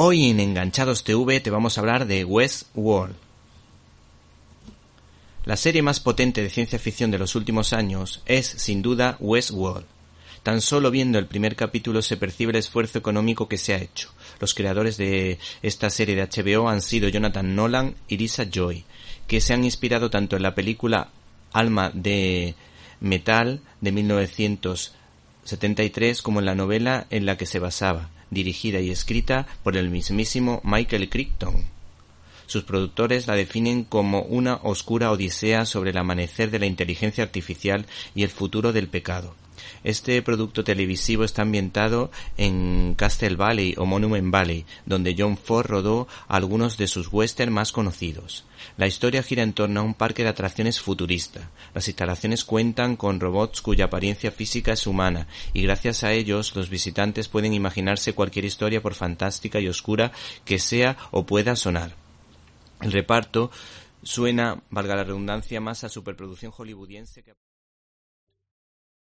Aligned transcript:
Hoy 0.00 0.30
en 0.30 0.38
Enganchados 0.38 1.02
TV 1.02 1.40
te 1.40 1.50
vamos 1.50 1.76
a 1.76 1.80
hablar 1.80 2.06
de 2.06 2.24
Westworld. 2.24 3.16
La 5.44 5.56
serie 5.56 5.82
más 5.82 5.98
potente 5.98 6.40
de 6.40 6.50
ciencia 6.50 6.78
ficción 6.78 7.10
de 7.10 7.18
los 7.18 7.34
últimos 7.34 7.72
años 7.72 8.22
es, 8.24 8.46
sin 8.46 8.80
duda, 8.80 9.16
Westworld. 9.18 9.86
Tan 10.44 10.60
solo 10.60 10.92
viendo 10.92 11.18
el 11.18 11.26
primer 11.26 11.56
capítulo 11.56 12.00
se 12.00 12.16
percibe 12.16 12.52
el 12.52 12.58
esfuerzo 12.58 12.98
económico 12.98 13.48
que 13.48 13.58
se 13.58 13.74
ha 13.74 13.78
hecho. 13.78 14.10
Los 14.38 14.54
creadores 14.54 14.98
de 14.98 15.40
esta 15.62 15.90
serie 15.90 16.14
de 16.14 16.28
HBO 16.28 16.68
han 16.68 16.80
sido 16.80 17.08
Jonathan 17.08 17.56
Nolan 17.56 17.96
y 18.06 18.18
Lisa 18.18 18.44
Joy, 18.48 18.84
que 19.26 19.40
se 19.40 19.52
han 19.52 19.64
inspirado 19.64 20.10
tanto 20.10 20.36
en 20.36 20.44
la 20.44 20.54
película 20.54 21.08
Alma 21.52 21.90
de 21.92 22.54
Metal 23.00 23.62
de 23.80 23.90
1973 23.90 26.22
como 26.22 26.38
en 26.38 26.46
la 26.46 26.54
novela 26.54 27.08
en 27.10 27.26
la 27.26 27.36
que 27.36 27.46
se 27.46 27.58
basaba 27.58 28.10
dirigida 28.30 28.80
y 28.80 28.90
escrita 28.90 29.46
por 29.62 29.76
el 29.76 29.90
mismísimo 29.90 30.60
Michael 30.64 31.08
Crichton. 31.08 31.64
Sus 32.46 32.64
productores 32.64 33.26
la 33.26 33.34
definen 33.34 33.84
como 33.84 34.22
una 34.22 34.56
oscura 34.62 35.10
odisea 35.10 35.66
sobre 35.66 35.90
el 35.90 35.98
amanecer 35.98 36.50
de 36.50 36.58
la 36.58 36.66
inteligencia 36.66 37.22
artificial 37.22 37.86
y 38.14 38.22
el 38.22 38.30
futuro 38.30 38.72
del 38.72 38.88
pecado. 38.88 39.34
Este 39.84 40.20
producto 40.22 40.64
televisivo 40.64 41.24
está 41.24 41.42
ambientado 41.42 42.10
en 42.36 42.94
Castle 42.96 43.36
Valley 43.36 43.74
o 43.76 43.86
Monument 43.86 44.32
Valley, 44.32 44.64
donde 44.86 45.14
John 45.16 45.36
Ford 45.36 45.66
rodó 45.66 46.08
algunos 46.26 46.76
de 46.76 46.86
sus 46.86 47.12
westerns 47.12 47.52
más 47.52 47.72
conocidos. 47.72 48.44
La 48.76 48.86
historia 48.86 49.22
gira 49.22 49.42
en 49.42 49.52
torno 49.52 49.80
a 49.80 49.82
un 49.82 49.94
parque 49.94 50.22
de 50.22 50.30
atracciones 50.30 50.80
futurista. 50.80 51.50
Las 51.74 51.88
instalaciones 51.88 52.44
cuentan 52.44 52.96
con 52.96 53.20
robots 53.20 53.60
cuya 53.60 53.86
apariencia 53.86 54.30
física 54.30 54.72
es 54.72 54.86
humana 54.86 55.26
y 55.52 55.62
gracias 55.62 56.04
a 56.04 56.12
ellos 56.12 56.54
los 56.56 56.68
visitantes 56.68 57.28
pueden 57.28 57.52
imaginarse 57.52 58.14
cualquier 58.14 58.44
historia 58.44 58.82
por 58.82 58.94
fantástica 58.94 59.60
y 59.60 59.68
oscura 59.68 60.12
que 60.44 60.58
sea 60.58 60.96
o 61.10 61.26
pueda 61.26 61.56
sonar. 61.56 61.94
El 62.80 62.92
reparto 62.92 63.50
suena, 64.02 64.62
valga 64.70 64.96
la 64.96 65.04
redundancia, 65.04 65.60
más 65.60 65.84
a 65.84 65.88
superproducción 65.88 66.52
hollywoodiense 66.52 67.22
que 67.22 67.34